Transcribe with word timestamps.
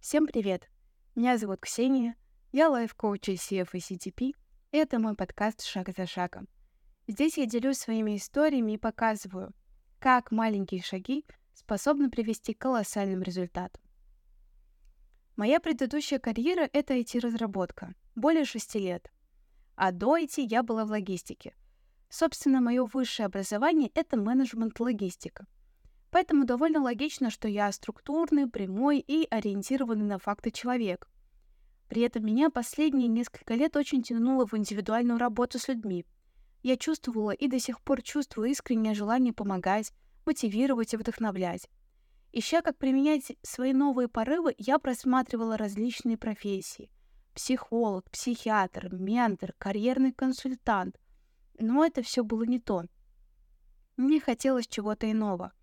Всем 0.00 0.26
привет! 0.26 0.66
Меня 1.14 1.36
зовут 1.36 1.60
Ксения, 1.60 2.16
я 2.52 2.70
лайф-коуч 2.70 3.28
CF 3.28 3.68
и 3.74 3.78
CTP, 3.78 4.32
и 4.72 4.76
это 4.78 4.98
мой 4.98 5.14
подкаст 5.14 5.62
«Шаг 5.62 5.90
за 5.94 6.06
шагом». 6.06 6.48
Здесь 7.06 7.36
я 7.36 7.44
делюсь 7.44 7.76
своими 7.76 8.16
историями 8.16 8.72
и 8.72 8.78
показываю, 8.78 9.52
как 9.98 10.30
маленькие 10.30 10.82
шаги 10.82 11.26
способны 11.52 12.08
привести 12.08 12.54
к 12.54 12.62
колоссальным 12.62 13.20
результатам. 13.20 13.82
Моя 15.36 15.60
предыдущая 15.60 16.18
карьера— 16.18 16.66
это 16.72 16.94
IT-разработка, 16.94 17.94
более 18.14 18.46
шести 18.46 18.78
лет. 18.78 19.12
А 19.74 19.92
до 19.92 20.16
IT 20.16 20.36
я 20.38 20.62
была 20.62 20.86
в 20.86 20.90
логистике. 20.92 21.54
Собственно, 22.08 22.62
мое 22.62 22.86
высшее 22.86 23.26
образование— 23.26 23.90
это 23.94 24.16
менеджмент-логистика— 24.16 25.46
Поэтому 26.10 26.44
довольно 26.44 26.80
логично, 26.80 27.30
что 27.30 27.46
я 27.46 27.70
структурный, 27.70 28.48
прямой 28.48 28.98
и 28.98 29.26
ориентированный 29.30 30.04
на 30.04 30.18
факты 30.18 30.50
человек. 30.50 31.08
При 31.88 32.02
этом 32.02 32.24
меня 32.24 32.50
последние 32.50 33.08
несколько 33.08 33.54
лет 33.54 33.76
очень 33.76 34.02
тянуло 34.02 34.46
в 34.46 34.54
индивидуальную 34.54 35.18
работу 35.18 35.58
с 35.58 35.68
людьми. 35.68 36.04
Я 36.62 36.76
чувствовала 36.76 37.30
и 37.30 37.48
до 37.48 37.58
сих 37.58 37.80
пор 37.80 38.02
чувствую 38.02 38.50
искреннее 38.50 38.94
желание 38.94 39.32
помогать, 39.32 39.92
мотивировать 40.26 40.94
и 40.94 40.96
вдохновлять. 40.96 41.68
Ища, 42.32 42.62
как 42.62 42.76
применять 42.76 43.32
свои 43.42 43.72
новые 43.72 44.08
порывы, 44.08 44.54
я 44.58 44.78
просматривала 44.78 45.56
различные 45.56 46.16
профессии. 46.16 46.90
Психолог, 47.34 48.10
психиатр, 48.10 48.92
ментор, 48.94 49.54
карьерный 49.58 50.12
консультант. 50.12 51.00
Но 51.58 51.84
это 51.84 52.02
все 52.02 52.22
было 52.22 52.42
не 52.42 52.60
то. 52.60 52.84
Мне 53.96 54.20
хотелось 54.20 54.66
чего-то 54.66 55.10
иного— 55.10 55.52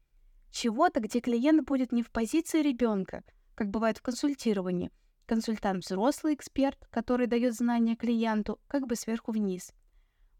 чего-то, 0.52 1.00
где 1.00 1.20
клиент 1.20 1.66
будет 1.66 1.92
не 1.92 2.04
в 2.04 2.12
позиции 2.12 2.62
ребенка, 2.62 3.24
как 3.56 3.70
бывает 3.70 3.98
в 3.98 4.02
консультировании. 4.02 4.92
Консультант 5.26 5.84
взрослый 5.84 6.36
эксперт, 6.36 6.88
который 6.90 7.28
дает 7.28 7.54
знания 7.54 7.96
клиенту, 7.96 8.60
как 8.68 8.88
бы 8.88 8.96
сверху 8.96 9.32
вниз. 9.32 9.74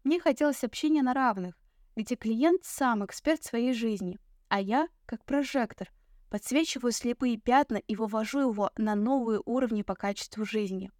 Мне 0.04 0.20
хотелось 0.20 0.64
общения 0.64 1.02
на 1.02 1.12
равных, 1.12 1.58
где 1.94 2.16
клиент 2.16 2.64
сам 2.64 3.04
эксперт 3.04 3.42
своей 3.44 3.74
жизни, 3.74 4.18
а 4.48 4.60
я, 4.60 4.88
как 5.04 5.24
прожектор, 5.24 5.90
подсвечиваю 6.30 6.92
слепые 6.92 7.36
пятна 7.36 7.76
и 7.76 7.96
вывожу 7.96 8.40
его 8.40 8.70
на 8.76 8.94
новые 8.94 9.42
уровни 9.44 9.82
по 9.82 9.94
качеству 9.94 10.44
жизни. 10.44 10.90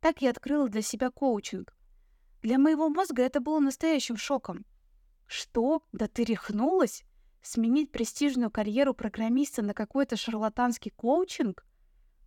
Так 0.00 0.22
я 0.22 0.30
открыла 0.30 0.68
для 0.68 0.82
себя 0.82 1.10
коучинг. 1.10 1.76
Для 2.42 2.58
моего 2.58 2.88
мозга 2.88 3.22
это 3.22 3.40
было 3.40 3.60
настоящим 3.60 4.16
шоком. 4.16 4.64
Что? 5.26 5.82
Да 5.92 6.06
ты 6.06 6.24
рехнулась? 6.24 7.02
Сменить 7.48 7.92
престижную 7.92 8.50
карьеру 8.50 8.92
программиста 8.92 9.62
на 9.62 9.72
какой-то 9.72 10.16
шарлатанский 10.16 10.90
коучинг? 10.90 11.64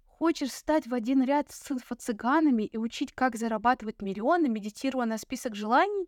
Хочешь 0.05 0.53
стать 0.53 0.87
в 0.87 0.93
один 0.93 1.21
ряд 1.23 1.51
с 1.51 1.69
инфо-цыганами 1.69 2.63
и 2.63 2.77
учить, 2.77 3.11
как 3.11 3.35
зарабатывать 3.35 4.01
миллионы, 4.01 4.47
медитируя 4.47 5.05
на 5.05 5.17
список 5.17 5.55
желаний? 5.55 6.07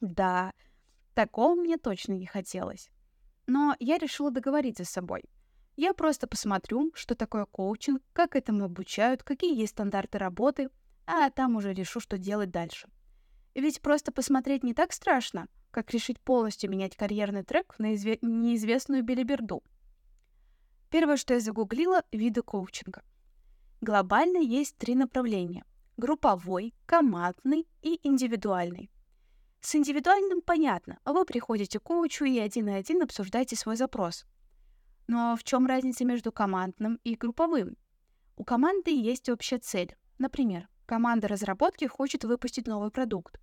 Да, 0.00 0.52
такого 1.14 1.54
мне 1.54 1.76
точно 1.76 2.14
не 2.14 2.26
хотелось. 2.26 2.90
Но 3.46 3.76
я 3.78 3.98
решила 3.98 4.32
договориться 4.32 4.84
с 4.84 4.90
собой. 4.90 5.22
Я 5.76 5.94
просто 5.94 6.26
посмотрю, 6.26 6.90
что 6.96 7.14
такое 7.14 7.44
коучинг, 7.44 8.02
как 8.12 8.34
этому 8.34 8.64
обучают, 8.64 9.22
какие 9.22 9.56
есть 9.56 9.74
стандарты 9.74 10.18
работы, 10.18 10.70
а 11.06 11.30
там 11.30 11.54
уже 11.54 11.72
решу, 11.72 12.00
что 12.00 12.18
делать 12.18 12.50
дальше. 12.50 12.88
Ведь 13.54 13.80
просто 13.80 14.10
посмотреть 14.10 14.64
не 14.64 14.74
так 14.74 14.92
страшно— 14.92 15.46
как 15.70 15.90
решить 15.92 16.20
полностью 16.20 16.70
менять 16.70 16.96
карьерный 16.96 17.42
трек 17.42 17.74
на 17.78 17.94
изве- 17.94 18.18
неизвестную 18.22 19.02
белиберду. 19.02 19.62
Первое, 20.90 21.16
что 21.16 21.34
я 21.34 21.40
загуглила— 21.40 22.02
виды 22.12 22.42
коучинга. 22.42 23.02
Глобально 23.80 24.38
есть 24.38 24.76
три 24.76 24.94
направления— 24.94 25.64
групповой, 25.96 26.74
командный 26.86 27.66
и 27.82 28.00
индивидуальный. 28.02 28.90
С 29.60 29.74
индивидуальным 29.74 30.40
понятно, 30.40 30.98
вы 31.04 31.24
приходите 31.24 31.78
к 31.78 31.82
коучу 31.82 32.24
и 32.24 32.38
один 32.38 32.66
на 32.66 32.76
один 32.76 33.02
обсуждаете 33.02 33.56
свой 33.56 33.76
запрос. 33.76 34.24
Но 35.06 35.36
в 35.36 35.44
чем 35.44 35.66
разница 35.66 36.04
между 36.04 36.32
командным 36.32 36.98
и 37.04 37.14
групповым? 37.14 37.76
У 38.36 38.44
команды 38.44 38.90
есть 38.90 39.28
общая 39.28 39.58
цель. 39.58 39.96
Например, 40.18 40.68
команда 40.86 41.28
разработки 41.28 41.84
хочет 41.84 42.24
выпустить 42.24 42.66
новый 42.66 42.90
продукт. 42.90 43.38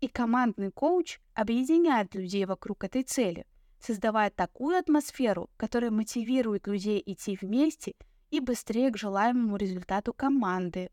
И 0.00 0.08
командный 0.08 0.70
коуч 0.70 1.18
объединяет 1.34 2.14
людей 2.14 2.44
вокруг 2.44 2.84
этой 2.84 3.02
цели, 3.02 3.46
создавая 3.80 4.30
такую 4.30 4.76
атмосферу, 4.76 5.48
которая 5.56 5.90
мотивирует 5.90 6.66
людей 6.66 7.02
идти 7.04 7.38
вместе 7.40 7.94
и 8.30 8.40
быстрее 8.40 8.90
к 8.90 8.98
желаемому 8.98 9.56
результату 9.56 10.12
команды. 10.12 10.90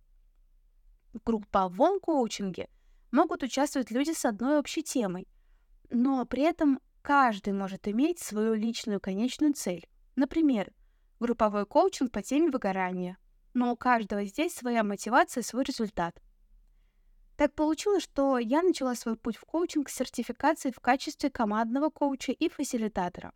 В 1.14 1.22
групповом 1.24 2.00
коучинге 2.00 2.70
могут 3.12 3.44
участвовать 3.44 3.92
люди 3.92 4.14
с 4.14 4.26
одной 4.26 4.58
общей 4.58 4.84
темой, 4.84 5.28
но 5.90 6.26
при 6.26 6.44
этом 6.44 6.80
каждый 7.02 7.54
может 7.54 7.88
иметь 7.88 8.20
свою 8.20 8.54
личную 8.54 9.02
конечную 9.02 9.54
цель. 9.54 9.86
Например, 10.16 10.72
групповой 11.20 11.66
коучинг 11.66 12.12
по 12.12 12.22
теме 12.22 12.50
выгорания, 12.50 13.18
но 13.54 13.74
у 13.74 13.76
каждого 13.76 14.24
здесь 14.24 14.56
своя 14.56 14.84
мотивация, 14.84 15.44
свой 15.44 15.66
результат– 15.66 16.22
так 17.44 17.56
получилось, 17.56 18.04
что 18.04 18.38
я 18.38 18.62
начала 18.62 18.96
свой 18.96 19.18
путь 19.18 19.36
в 19.36 19.42
коучинг 19.42 19.90
с 19.90 19.96
сертификацией 19.96 20.74
в 20.74 20.80
качестве 20.80 21.30
командного 21.30 21.90
коуча 21.90 22.32
и 22.32 22.48
фасилитатора. 22.48 23.34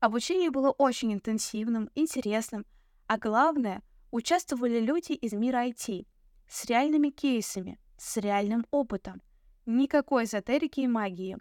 Обучение 0.00 0.50
было 0.50 0.72
очень 0.72 1.12
интенсивным, 1.12 1.88
интересным, 1.94 2.66
а 3.06 3.16
главное, 3.16 3.82
участвовали 4.10 4.80
люди 4.80 5.12
из 5.12 5.34
мира 5.34 5.68
IT 5.68 6.08
с 6.48 6.64
реальными 6.64 7.10
кейсами, 7.10 7.78
с 7.96 8.16
реальным 8.16 8.66
опытом. 8.72 9.22
Никакой 9.66 10.24
эзотерики 10.24 10.80
и 10.80 10.88
магии. 10.88 11.38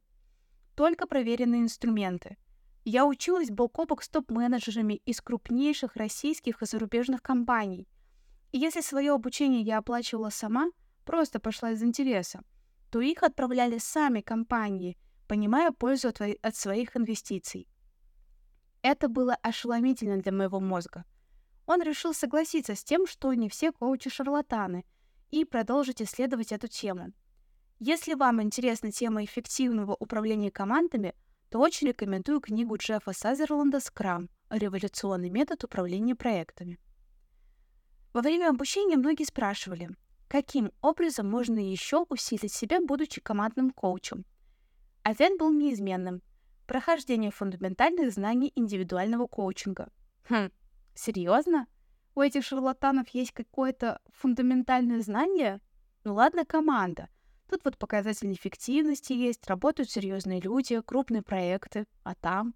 Только 0.76 1.08
проверенные 1.08 1.62
инструменты. 1.62 2.38
Я 2.86 3.08
училась 3.08 3.50
бок 3.50 3.80
о 3.80 3.86
бок 3.88 4.04
с 4.04 4.10
топ-менеджерами 4.10 5.02
из 5.08 5.20
крупнейших 5.20 5.96
российских 5.96 6.62
и 6.62 6.66
зарубежных 6.68 7.24
компаний. 7.24 7.88
И 8.52 8.60
если 8.60 8.82
свое 8.82 9.14
обучение 9.14 9.62
я 9.64 9.80
оплачивала 9.80 10.30
сама– 10.30 10.70
просто 11.08 11.40
пошла 11.40 11.72
из 11.72 11.82
интереса, 11.82 12.42
то 12.92 13.00
их 13.00 13.24
отправляли 13.24 13.78
сами 13.78 14.20
компании, 14.22 14.98
понимая 15.28 15.72
пользу 15.72 16.10
от, 16.10 16.56
своих 16.56 16.98
инвестиций. 16.98 17.68
Это 18.82 19.08
было 19.08 19.36
ошеломительно 19.42 20.18
для 20.18 20.34
моего 20.34 20.60
мозга. 20.60 21.06
Он 21.66 21.82
решил 21.82 22.14
согласиться 22.14 22.76
с 22.76 22.84
тем, 22.84 23.08
что 23.08 23.34
не 23.34 23.50
все 23.50 23.72
коучи 23.72 24.10
шарлатаны, 24.10 24.86
и 25.32 25.46
продолжить 25.46 26.02
исследовать 26.02 26.52
эту 26.52 26.68
тему. 26.68 27.14
Если 27.80 28.14
вам 28.14 28.42
интересна 28.42 28.92
тема 28.92 29.24
эффективного 29.24 29.96
управления 30.00 30.52
командами, 30.52 31.14
то 31.50 31.60
очень 31.60 31.88
рекомендую 31.88 32.42
книгу 32.42 32.76
Джеффа 32.76 33.14
Сазерланда 33.14 33.80
«Скрам. 33.80 34.30
Революционный 34.50 35.30
метод 35.30 35.64
управления 35.64 36.16
проектами». 36.16 36.80
Во 38.14 38.22
время 38.22 38.50
обучения 38.50 38.98
многие 38.98 39.26
спрашивали, 39.26 39.90
Каким 40.28 40.74
образом 40.82 41.30
можно 41.30 41.58
еще 41.58 42.06
усилить 42.10 42.52
себя, 42.52 42.82
будучи 42.82 43.22
командным 43.22 43.72
коучем? 43.72 44.26
Ответ 45.04 45.38
был 45.40 45.54
неизменным. 45.54 46.22
Прохождение 46.66 47.32
фундаментальных 47.32 48.12
знаний 48.12 48.52
индивидуального 48.54 49.28
коучинга. 49.28 49.90
Хм, 50.30 50.50
серьезно? 50.94 51.68
У 52.14 52.20
этих 52.20 52.44
шарлатанов 52.44 53.08
есть 53.10 53.32
какое-то 53.32 54.02
фундаментальное 54.08 55.02
знание? 55.02 55.62
Ну 56.04 56.16
ладно, 56.16 56.44
команда. 56.44 57.08
Тут 57.50 57.62
вот 57.64 57.78
показатели 57.78 58.34
эффективности 58.34 59.14
есть, 59.14 59.48
работают 59.48 59.90
серьезные 59.90 60.42
люди, 60.42 60.82
крупные 60.82 61.22
проекты, 61.22 61.86
а 62.04 62.16
там... 62.16 62.54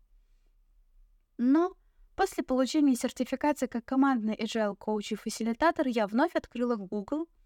Но 1.37 1.73
после 2.17 2.43
получения 2.43 2.95
сертификации 2.95 3.67
как 3.67 3.85
командный 3.85 4.35
agile 4.35 4.75
коуч 4.75 5.13
и 5.13 5.16
фасилитатор 5.16 5.87
я 5.87 6.05
вновь 6.05 6.35
открыла 6.35 6.75
Google— 6.75 7.29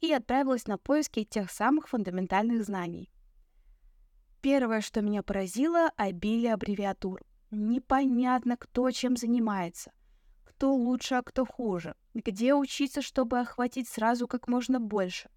и 0.00 0.12
отправилась 0.12 0.66
на 0.66 0.78
поиски 0.78 1.24
тех 1.24 1.50
самых 1.50 1.88
фундаментальных 1.88 2.64
знаний. 2.64 3.10
Первое, 4.40 4.80
что 4.80 5.02
меня 5.02 5.22
поразило— 5.22 5.90
обилие 5.96 6.54
аббревиатур. 6.54 7.22
Непонятно, 7.50 8.56
кто 8.56 8.90
чем 8.90 9.16
занимается. 9.16 9.90
Кто 10.44 10.74
лучше, 10.74 11.16
а 11.16 11.22
кто 11.22 11.44
хуже. 11.44 11.94
Где 12.14 12.54
учиться, 12.54 13.02
чтобы 13.02 13.40
охватить 13.40 13.88
сразу 13.88 14.28
как 14.28 14.48
можно 14.48 14.80
больше. 14.80 15.28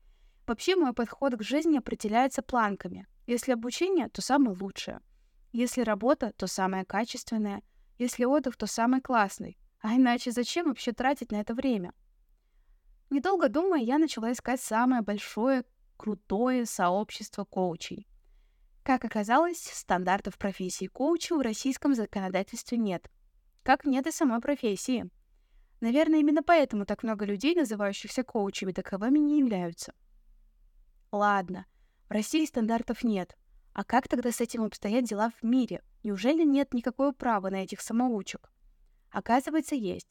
Вообще 0.46 0.76
мой 0.76 0.94
подход 0.94 1.36
к 1.36 1.44
жизни 1.44 1.78
определяется 1.78 2.42
планками. 2.42 3.08
Если 3.26 3.54
обучение, 3.54 4.10
то 4.10 4.22
самое 4.22 4.58
лучшее. 4.60 5.00
Если 5.52 5.82
работа, 5.82 6.34
то 6.38 6.48
самое 6.48 6.86
качественное. 6.86 7.62
Если 7.98 8.26
отдых, 8.26 8.58
то 8.58 8.68
самый 8.68 9.02
классный. 9.02 9.58
А 9.82 9.96
иначе 9.96 10.32
зачем 10.32 10.68
вообще 10.68 10.92
тратить 10.92 11.32
на 11.32 11.40
это 11.40 11.54
время? 11.54 11.94
Недолго 13.12 13.50
думая, 13.50 13.82
я 13.82 13.98
начала 13.98 14.32
искать 14.32 14.62
самое 14.62 15.02
большое, 15.02 15.66
крутое 15.98 16.66
сообщество 16.66 17.44
коучей. 17.44 18.08
Как 18.84 19.04
оказалось, 19.04 19.60
стандартов 19.60 20.38
профессии 20.38 20.88
коуча 20.88 21.36
в 21.36 21.42
российском 21.42 21.94
законодательстве 21.94 22.78
нет. 22.78 23.12
Как 23.64 23.84
нет 23.84 24.08
и 24.08 24.12
самой 24.12 24.40
профессии. 24.40 25.10
Наверное, 25.82 26.20
именно 26.20 26.42
поэтому 26.42 26.86
так 26.86 27.04
много 27.04 27.26
людей, 27.26 27.54
называющихся 27.54 28.24
коучами, 28.24 28.72
таковыми 28.72 29.20
не 29.20 29.40
являются. 29.40 29.94
Ладно, 31.12 31.66
в 32.08 32.14
России 32.14 32.46
стандартов 32.46 33.04
нет. 33.04 33.36
А 33.74 33.84
как 33.84 34.08
тогда 34.08 34.32
с 34.32 34.40
этим 34.40 34.64
обстоят 34.64 35.04
дела 35.04 35.32
в 35.32 35.44
мире? 35.44 35.84
Неужели 36.04 36.46
нет 36.46 36.74
никакого 36.74 37.12
права 37.12 37.50
на 37.50 37.64
этих 37.64 37.82
самоучек? 37.82 38.50
Оказывается, 39.12 39.76
есть. 39.76 40.08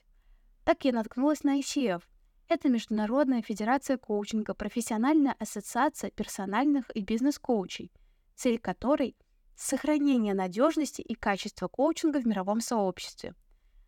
Так 0.65 0.85
я 0.85 0.93
наткнулась 0.93 1.45
на 1.45 1.59
ICF. 1.59 2.03
Это 2.51 2.69
Международная 2.69 3.43
федерация 3.43 3.97
коучинга, 3.97 4.55
профессиональная 4.55 5.37
ассоциация 5.39 6.11
персональных 6.11 6.85
и 6.97 7.01
бизнес-коучей, 7.01 7.93
цель 8.35 8.59
которой— 8.59 9.17
сохранение 9.57 10.35
надежности 10.35 11.01
и 11.01 11.15
качества 11.15 11.69
коучинга 11.69 12.19
в 12.21 12.27
мировом 12.27 12.61
сообществе. 12.61 13.37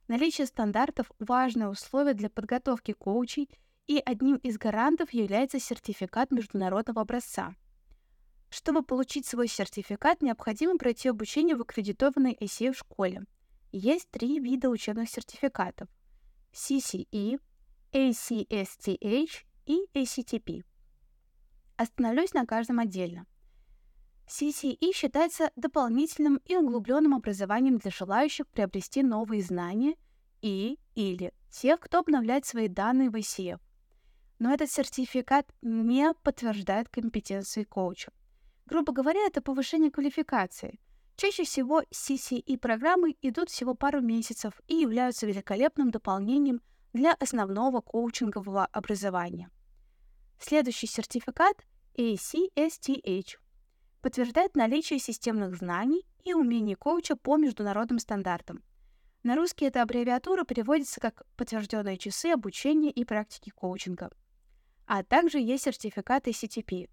Наличие 0.07 0.47
стандартов— 0.47 1.11
важное 1.19 1.71
условие 1.71 2.15
для 2.15 2.31
подготовки 2.31 2.93
коучей, 2.93 3.51
и 3.89 4.01
одним 4.07 4.37
из 4.37 4.59
гарантов 4.59 5.13
является 5.13 5.59
сертификат 5.59 6.31
международного 6.31 7.01
образца. 7.01 7.57
Чтобы 8.49 8.85
получить 8.85 9.27
свой 9.27 9.49
сертификат, 9.49 10.23
необходимо 10.23 10.79
пройти 10.79 11.09
обучение 11.09 11.57
в 11.57 11.63
аккредитованной 11.63 12.39
ICF 12.41 12.75
школе. 12.75 13.25
Есть 13.73 14.09
три 14.13 14.39
вида 14.39 14.69
учебных 14.69 15.11
сертификатов– 15.11 15.89
CCE, 16.53 17.41
ACSTH 17.93 19.45
и 19.67 19.87
ACTP. 19.95 20.65
Остановлюсь 21.77 22.33
на 22.33 22.47
каждом 22.47 22.79
отдельно. 22.79 23.27
CCE 24.27 24.93
считается 24.95 25.51
дополнительным 25.57 26.37
и 26.47 26.57
углубленным 26.57 27.15
образованием 27.15 27.77
для 27.77 27.91
желающих 27.91 28.49
приобрести 28.49 29.03
новые 29.03 29.43
знания 29.43 29.97
и 30.41 30.79
или 30.95 31.35
тех, 31.51 31.81
кто 31.81 31.99
обновляет 31.99 32.47
свои 32.47 32.69
данные 32.69 33.11
в 33.11 33.15
ICF. 33.15 33.61
Но 34.39 34.55
этот 34.55 34.71
сертификат 34.71 35.53
не 35.61 36.15
подтверждает 36.23 36.89
компетенции 36.89 37.65
коуча. 37.65 38.11
Грубо 38.65 38.93
говоря, 38.93 39.21
это 39.27 39.43
повышение 39.43 39.91
квалификации. 39.91 40.81
Чаще 41.17 41.45
всего 41.45 41.83
CCE-программы 41.91 43.17
идут 43.21 43.51
всего 43.51 43.75
пару 43.75 44.01
месяцев 44.01 44.55
и 44.67 44.77
являются 44.77 45.27
великолепным 45.27 45.91
дополнением 45.91 46.63
для 46.93 47.15
основного 47.15 47.81
коучингового 47.81 48.67
образования. 48.67 49.51
Следующий 50.39 50.87
сертификат 50.87 51.57
ACSTH 51.97 53.39
подтверждает 54.01 54.57
наличие 54.57 54.99
системных 54.99 55.57
знаний 55.57 56.05
и 56.25 56.35
умений 56.35 56.75
коуча 56.75 57.17
по 57.17 57.37
международным 57.37 57.99
стандартам. 57.99 58.63
На 59.23 59.37
русский 59.37 59.67
эта 59.67 59.83
аббревиатура 59.83 60.45
переводится 60.45 61.01
как 61.01 61.23
«подтвержденные 61.37 61.97
часы 61.97 62.27
обучения 62.27 62.91
и 62.91 63.05
практики 63.05 63.51
коучинга». 63.51 64.11
А 64.87 65.05
также 65.05 65.39
есть 65.39 65.65
сертификат 65.65 66.27
ACTP. 66.27 66.91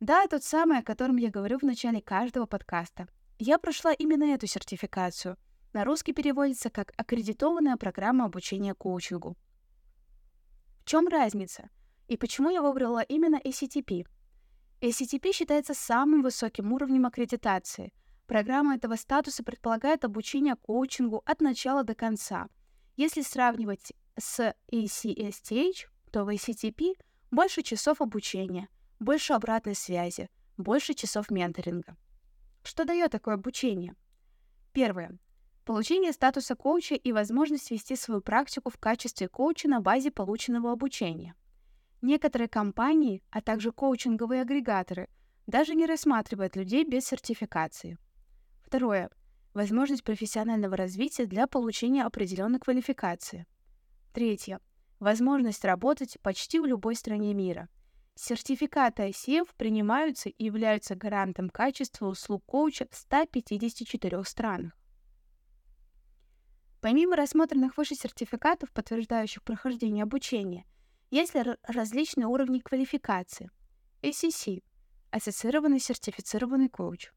Да, 0.00 0.26
тот 0.28 0.42
самый, 0.42 0.78
о 0.78 0.82
котором 0.82 1.16
я 1.16 1.30
говорю 1.30 1.58
в 1.58 1.62
начале 1.62 2.00
каждого 2.00 2.46
подкаста. 2.46 3.06
Я 3.38 3.58
прошла 3.58 3.92
именно 3.92 4.24
эту 4.24 4.46
сертификацию– 4.46 5.36
на 5.78 5.84
русский 5.84 6.12
переводится 6.12 6.70
как 6.70 6.92
«аккредитованная 6.96 7.76
программа 7.76 8.24
обучения 8.24 8.74
коучингу». 8.74 9.36
В 10.80 10.84
чем 10.86 11.06
разница? 11.06 11.70
И 12.08 12.16
почему 12.16 12.50
я 12.50 12.62
выбрала 12.62 13.00
именно 13.00 13.36
ACTP? 13.36 14.04
ACTP 14.80 15.32
считается 15.32 15.74
самым 15.74 16.22
высоким 16.22 16.72
уровнем 16.72 17.06
аккредитации. 17.06 17.92
Программа 18.26 18.74
этого 18.74 18.96
статуса 18.96 19.44
предполагает 19.44 20.04
обучение 20.04 20.56
коучингу 20.56 21.22
от 21.24 21.40
начала 21.40 21.84
до 21.84 21.94
конца. 21.94 22.48
Если 22.96 23.22
сравнивать 23.22 23.92
с 24.18 24.52
ACSTH, 24.72 25.86
то 26.10 26.24
в 26.24 26.28
ACTP 26.28 26.94
больше 27.30 27.62
часов 27.62 28.00
обучения, 28.00 28.68
больше 28.98 29.32
обратной 29.32 29.76
связи, 29.76 30.28
больше 30.56 30.94
часов 30.94 31.30
менторинга. 31.30 31.96
Что 32.64 32.84
дает 32.84 33.12
такое 33.12 33.34
обучение? 33.34 33.94
Первое 34.72 35.20
получение 35.68 36.14
статуса 36.14 36.54
коуча 36.54 36.94
и 36.94 37.12
возможность 37.12 37.70
вести 37.70 37.94
свою 37.94 38.22
практику 38.22 38.70
в 38.70 38.78
качестве 38.78 39.28
коуча 39.28 39.68
на 39.68 39.82
базе 39.82 40.10
полученного 40.10 40.72
обучения. 40.72 41.34
Некоторые 42.00 42.48
компании, 42.48 43.22
а 43.28 43.42
также 43.42 43.70
коучинговые 43.70 44.40
агрегаторы, 44.40 45.10
даже 45.46 45.74
не 45.74 45.84
рассматривают 45.84 46.56
людей 46.56 46.86
без 46.86 47.04
сертификации. 47.04 47.98
Второе. 48.62 49.10
Возможность 49.52 50.04
профессионального 50.04 50.74
развития 50.74 51.26
для 51.26 51.46
получения 51.46 52.04
определенной 52.04 52.60
квалификации. 52.60 53.44
Третье. 54.14 54.60
Возможность 55.00 55.66
работать 55.66 56.16
почти 56.22 56.60
в 56.60 56.64
любой 56.64 56.94
стране 56.94 57.34
мира. 57.34 57.68
Сертификаты 58.14 59.10
ICF 59.10 59.48
принимаются 59.58 60.30
и 60.30 60.44
являются 60.44 60.94
гарантом 60.94 61.50
качества 61.50 62.06
услуг 62.06 62.42
коуча 62.46 62.86
в 62.90 62.96
154 62.96 64.24
странах. 64.24 64.72
Помимо 66.80 67.16
рассмотренных 67.16 67.76
выше 67.76 67.94
сертификатов, 67.96 68.70
подтверждающих 68.72 69.42
прохождение 69.42 70.04
обучения, 70.04 70.64
есть 71.10 71.34
различные 71.64 72.26
уровни 72.26 72.60
квалификации. 72.60 73.50
ACC– 74.02 74.62
ассоциированный 75.10 75.80
сертифицированный 75.80 76.68
коуч, 76.68 77.10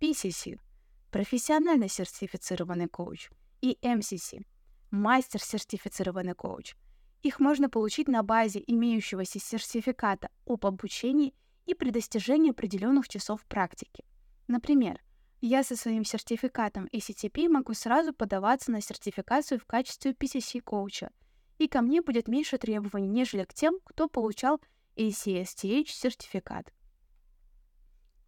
PCC– 0.00 0.58
профессионально 1.12 1.88
сертифицированный 1.88 2.88
коуч, 2.88 3.30
и 3.60 3.78
MCC– 3.82 4.44
мастер 4.90 5.40
сертифицированный 5.40 6.34
коуч. 6.34 6.74
Их 7.22 7.38
можно 7.38 7.70
получить 7.70 8.08
на 8.08 8.22
базе 8.22 8.64
имеющегося 8.66 9.38
сертификата 9.38 10.28
об 10.44 10.66
обучении 10.66 11.34
и 11.66 11.74
при 11.74 11.90
достижении 11.90 12.50
определенных 12.50 13.08
часов 13.08 13.44
практики. 13.46 14.04
Например, 14.48 15.00
я 15.40 15.62
со 15.62 15.76
своим 15.76 16.04
сертификатом 16.04 16.88
ACTP 16.92 17.48
могу 17.48 17.74
сразу 17.74 18.12
подаваться 18.12 18.70
на 18.70 18.80
сертификацию 18.80 19.60
в 19.60 19.66
качестве 19.66 20.12
PCC-коуча, 20.12 21.10
и 21.58 21.68
ко 21.68 21.82
мне 21.82 22.02
будет 22.02 22.28
меньше 22.28 22.58
требований, 22.58 23.08
нежели 23.08 23.44
к 23.44 23.54
тем, 23.54 23.78
кто 23.84 24.08
получал 24.08 24.60
ACSTH-сертификат. 24.96 26.72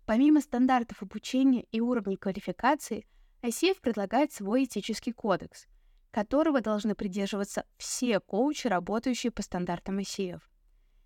Помимо 0.05 0.41
стандартов 0.41 1.03
обучения 1.03 1.65
и 1.73 1.81
уровней 1.81 2.17
квалификации, 2.17 3.07
ICF 3.43 3.81
предлагает 3.81 4.33
свой 4.33 4.65
этический 4.65 5.13
кодекс, 5.13 5.67
которого 6.11 6.61
должны 6.61 6.95
придерживаться 6.95 7.65
все 7.77 8.21
коучи, 8.21 8.69
работающие 8.69 9.33
по 9.33 9.43
стандартам 9.43 9.99
ICF. 9.99 10.41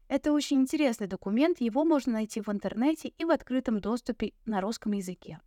Это 0.08 0.32
очень 0.32 0.60
интересный 0.60 1.06
документ, 1.06 1.60
его 1.60 1.84
можно 1.84 2.14
найти 2.14 2.40
в 2.40 2.48
интернете 2.48 3.08
и 3.08 3.24
в 3.24 3.30
открытом 3.30 3.80
доступе 3.80 4.32
на 4.44 4.60
русском 4.60 4.92
языке. 4.92 5.40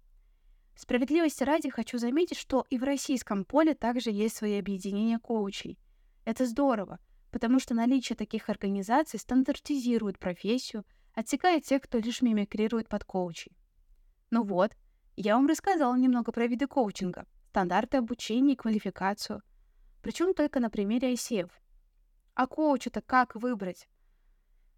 Справедливости 0.75 1.43
ради 1.43 1.69
хочу 1.69 1.97
заметить, 1.97 2.37
что 2.37 2.65
и 2.69 2.77
в 2.77 2.83
российском 2.83 3.45
поле 3.45 3.75
также 3.75 4.09
есть 4.09 4.35
свои 4.35 4.57
объединения 4.57 5.19
коучей. 5.19 5.77
Это 6.25 6.45
здорово, 6.45 6.99
потому 7.31 7.59
что 7.59 7.75
наличие 7.75 8.15
таких 8.15 8.49
организаций 8.49 9.19
стандартизирует 9.19 10.17
профессию, 10.17 10.83
отсекает 11.13 11.63
тех, 11.63 11.83
кто 11.83 11.99
лишь 11.99 12.21
мимикрирует 12.21 12.89
под 12.89 13.03
коучей. 13.03 13.55
Ну 14.31 14.43
вот, 14.43 14.71
я 15.15 15.35
вам 15.35 15.47
рассказала 15.47 15.95
немного 15.95 16.31
про 16.31 16.47
виды 16.47 16.65
коучинга, 16.65 17.27
стандарты 17.49 17.97
обучения 17.97 18.53
и 18.53 18.57
квалификацию. 18.57 19.43
Причем 20.01 20.33
только 20.33 20.59
на 20.59 20.71
примере 20.71 21.13
ICF. 21.13 21.51
А 22.33 22.47
коуча-то 22.47 23.01
как 23.01 23.35
выбрать? 23.35 23.87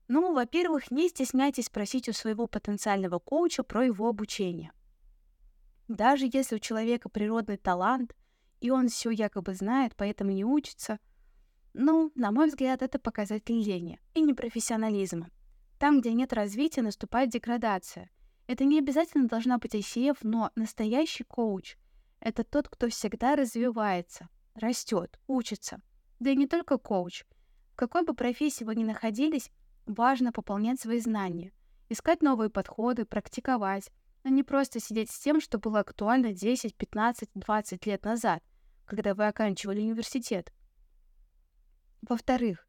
Ну, 0.09 0.33
во-первых, 0.33 0.91
не 0.91 1.07
стесняйтесь 1.07 1.65
спросить 1.65 2.09
у 2.09 2.13
своего 2.13 2.47
потенциального 2.47 3.17
коуча 3.17 3.63
про 3.63 3.85
его 3.85 4.09
обучение– 4.09 4.73
даже 5.87 6.29
если 6.31 6.55
у 6.55 6.59
человека 6.59 7.09
природный 7.09 7.57
талант, 7.57 8.15
и 8.61 8.69
он 8.69 8.87
все 8.87 9.11
якобы 9.11 9.53
знает, 9.53 9.93
поэтому 9.95 10.31
не 10.31 10.45
учится, 10.45 10.99
ну, 11.73 12.11
на 12.15 12.31
мой 12.31 12.47
взгляд, 12.47 12.81
это 12.81 12.99
показатель 12.99 13.61
лени 13.61 13.99
и 14.13 14.21
непрофессионализма. 14.21 15.29
Там, 15.77 15.99
где 15.99 16.13
нет 16.13 16.31
развития, 16.31 16.81
наступает 16.81 17.29
деградация. 17.29 18.09
Это 18.47 18.63
не 18.63 18.79
обязательно 18.79 19.27
должна 19.27 19.57
быть 19.57 19.75
ICF, 19.75 20.19
но 20.21 20.51
настоящий 20.55 21.25
коуч— 21.25 21.75
это 22.21 22.43
тот, 22.43 22.69
кто 22.69 22.87
всегда 22.87 23.35
развивается, 23.35 24.29
растет, 24.53 25.19
учится. 25.27 25.81
Да 26.19 26.29
и 26.29 26.35
не 26.35 26.47
только 26.47 26.77
коуч. 26.77 27.25
В 27.73 27.75
какой 27.75 28.05
бы 28.05 28.13
профессии 28.13 28.63
вы 28.63 28.75
ни 28.75 28.85
находились, 28.85 29.51
важно 29.85 30.31
пополнять 30.31 30.79
свои 30.79 30.99
знания, 30.99 31.51
искать 31.89 32.21
новые 32.21 32.49
подходы, 32.49 33.03
практиковать, 33.03 33.91
а 34.25 34.29
не 34.29 34.44
просто 34.44 34.79
сидеть 34.79 35.10
с 35.10 35.20
тем, 35.20 35.39
что 35.39 35.60
было 35.60 35.79
актуально 35.79 36.34
10, 36.34 36.75
15, 36.75 37.29
20 37.34 37.86
лет 37.86 38.03
назад, 38.03 38.44
когда 38.86 39.13
вы 39.13 39.27
оканчивали 39.27 39.79
университет. 39.79 40.51
Во-вторых, 42.01 42.67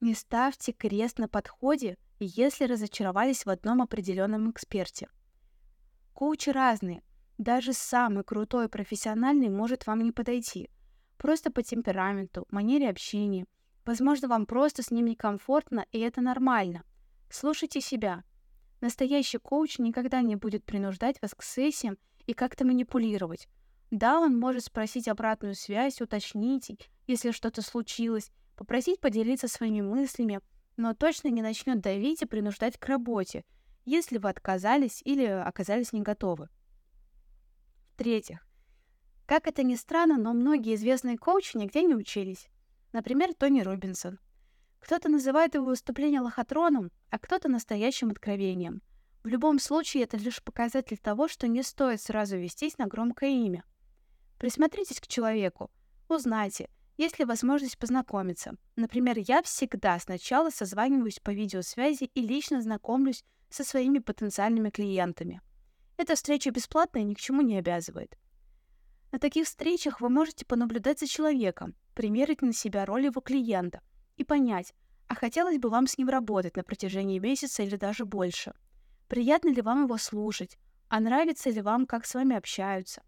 не 0.00 0.14
ставьте 0.14 0.72
крест 0.72 1.18
на 1.18 1.26
подходе, 1.26 1.96
если 2.20 2.64
разочаровались 2.64 3.44
в 3.44 3.50
одном 3.50 3.82
определенном 3.82 4.50
эксперте. 4.50 5.08
Коучи 6.12 6.50
разные, 6.50 7.02
даже 7.38 7.72
самый 7.72 8.22
крутой 8.22 8.68
профессиональный 8.68 9.48
может 9.48 9.86
вам 9.86 10.02
не 10.02 10.12
подойти. 10.12 10.70
Просто 11.16 11.50
по 11.50 11.62
темпераменту, 11.62 12.46
манере 12.50 12.88
общения, 12.88 13.46
Возможно, 13.88 14.28
вам 14.28 14.44
просто 14.44 14.82
с 14.82 14.90
ним 14.90 15.06
некомфортно, 15.06 15.86
и 15.92 15.98
это 16.00 16.20
нормально. 16.20 16.84
Слушайте 17.30 17.80
себя. 17.80 18.22
Настоящий 18.80 19.38
коуч 19.38 19.78
никогда 19.78 20.22
не 20.22 20.36
будет 20.36 20.64
принуждать 20.64 21.20
вас 21.20 21.34
к 21.34 21.42
сессиям 21.42 21.98
и 22.26 22.34
как-то 22.34 22.64
манипулировать. 22.64 23.48
Да, 23.90 24.20
он 24.20 24.38
может 24.38 24.64
спросить 24.64 25.08
обратную 25.08 25.54
связь, 25.54 26.00
уточнить, 26.00 26.90
если 27.06 27.30
что-то 27.30 27.62
случилось, 27.62 28.30
попросить 28.56 29.00
поделиться 29.00 29.48
своими 29.48 29.80
мыслями, 29.80 30.40
но 30.76 30.94
точно 30.94 31.28
не 31.28 31.42
начнет 31.42 31.80
давить 31.80 32.22
и 32.22 32.26
принуждать 32.26 32.78
к 32.78 32.86
работе, 32.86 33.44
если 33.84 34.18
вы 34.18 34.28
отказались 34.28 35.02
или 35.04 35.24
оказались 35.24 35.92
не 35.92 36.02
готовы. 36.02 36.48
В-третьих, 37.94 38.46
как 39.26 39.46
это 39.46 39.62
ни 39.62 39.74
странно, 39.74 40.18
но 40.18 40.32
многие 40.34 40.74
известные 40.74 41.18
коучи 41.18 41.56
нигде 41.56 41.82
не 41.82 41.94
учились. 41.94 42.48
Например, 42.92 43.34
Тони 43.34 43.60
Робинсон. 43.60 44.18
Кто-то 44.80 45.08
называет 45.08 45.54
его 45.54 45.66
выступление 45.66 46.20
лохотроном, 46.20 46.90
а 47.10 47.18
кто-то 47.18 47.48
настоящим 47.48 48.10
откровением. 48.10 48.82
В 49.24 49.28
любом 49.28 49.58
случае, 49.58 50.04
это 50.04 50.16
лишь 50.16 50.42
показатель 50.42 50.98
того, 50.98 51.28
что 51.28 51.48
не 51.48 51.62
стоит 51.62 52.00
сразу 52.00 52.36
вестись 52.36 52.78
на 52.78 52.86
громкое 52.86 53.30
имя. 53.30 53.64
Присмотритесь 54.38 55.00
к 55.00 55.06
человеку, 55.06 55.70
узнайте, 56.08 56.70
есть 56.96 57.18
ли 57.18 57.24
возможность 57.24 57.78
познакомиться. 57.78 58.54
Например, 58.76 59.16
я 59.18 59.42
всегда 59.42 59.98
сначала 59.98 60.50
созваниваюсь 60.50 61.20
по 61.20 61.30
видеосвязи 61.30 62.04
и 62.04 62.20
лично 62.20 62.62
знакомлюсь 62.62 63.24
со 63.50 63.64
своими 63.64 63.98
потенциальными 63.98 64.70
клиентами. 64.70 65.40
Эта 65.96 66.14
встреча 66.14 66.50
бесплатная 66.50 67.02
и 67.02 67.04
ни 67.04 67.14
к 67.14 67.20
чему 67.20 67.42
не 67.42 67.58
обязывает. 67.58 68.16
На 69.10 69.18
таких 69.18 69.46
встречах 69.46 70.00
вы 70.00 70.10
можете 70.10 70.44
понаблюдать 70.44 71.00
за 71.00 71.06
человеком, 71.06 71.74
примерить 71.94 72.42
на 72.42 72.52
себя 72.52 72.84
роль 72.84 73.06
его 73.06 73.20
клиента 73.20 73.80
и 74.18 74.24
понять, 74.24 74.74
а 75.06 75.14
хотелось 75.14 75.58
бы 75.58 75.70
вам 75.70 75.86
с 75.86 75.96
ним 75.96 76.08
работать 76.08 76.56
на 76.56 76.62
протяжении 76.62 77.18
месяца 77.18 77.62
или 77.62 77.76
даже 77.76 78.04
больше. 78.04 78.52
Приятно 79.08 79.48
ли 79.48 79.62
вам 79.62 79.84
его 79.84 79.96
слушать, 79.96 80.58
а 80.88 81.00
нравится 81.00 81.50
ли 81.50 81.62
вам, 81.62 81.86
как 81.86 82.04
с 82.04 82.14
вами 82.14 82.36
общаются. 82.36 83.02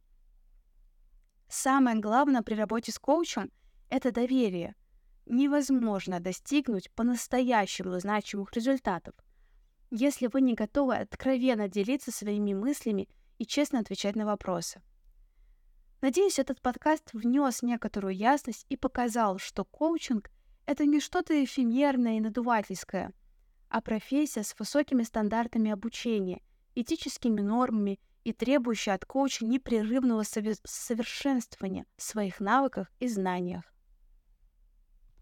Самое 1.48 1.98
главное 1.98 2.42
при 2.42 2.54
работе 2.54 2.92
с 2.92 2.98
коучем– 2.98 3.50
это 3.90 4.12
доверие. 4.12 4.74
Невозможно 5.26 6.20
достигнуть 6.20 6.90
по-настоящему 6.92 7.98
значимых 7.98 8.52
результатов, 8.52 9.14
если 9.90 10.28
вы 10.28 10.40
не 10.40 10.54
готовы 10.54 10.96
откровенно 10.96 11.68
делиться 11.68 12.12
своими 12.12 12.54
мыслями 12.54 13.08
и 13.38 13.44
честно 13.44 13.80
отвечать 13.80 14.16
на 14.16 14.26
вопросы. 14.26 14.80
Надеюсь, 16.00 16.38
этот 16.38 16.62
подкаст 16.62 17.10
внес 17.12 17.62
некоторую 17.62 18.14
ясность 18.14 18.64
и 18.70 18.76
показал, 18.76 19.38
что 19.38 19.64
коучинг— 19.64 20.30
это 20.70 20.86
не 20.86 21.00
что-то 21.00 21.44
эфемерное 21.44 22.18
и 22.18 22.20
надувательское, 22.20 23.12
а 23.68 23.80
профессия 23.80 24.44
с 24.44 24.54
высокими 24.56 25.02
стандартами 25.02 25.72
обучения, 25.72 26.42
этическими 26.76 27.40
нормами 27.40 27.98
и 28.22 28.32
требующая 28.32 28.94
от 28.94 29.04
коуча 29.04 29.44
непрерывного 29.44 30.22
совершенствования 30.22 31.86
в 31.96 32.02
своих 32.02 32.38
навыках 32.38 32.86
и 33.00 33.08
знаниях. 33.08 33.64